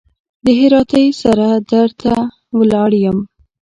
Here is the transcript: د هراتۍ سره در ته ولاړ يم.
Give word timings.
د 0.45 0.47
هراتۍ 0.59 1.07
سره 1.21 1.47
در 1.69 1.89
ته 2.01 2.13
ولاړ 2.57 2.91
يم. 3.05 3.17